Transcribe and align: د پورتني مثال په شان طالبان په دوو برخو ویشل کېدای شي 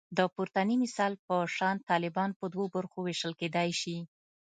د 0.17 0.19
پورتني 0.33 0.75
مثال 0.83 1.13
په 1.27 1.35
شان 1.55 1.75
طالبان 1.89 2.29
په 2.39 2.45
دوو 2.53 2.65
برخو 2.75 2.99
ویشل 3.01 3.33
کېدای 3.41 3.69
شي 3.81 3.97